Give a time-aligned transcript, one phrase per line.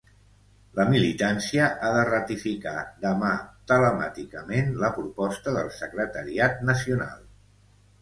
[0.77, 3.31] La militància ha de ratificar demà
[3.75, 7.27] telemàticament la proposta del secretariat nacional.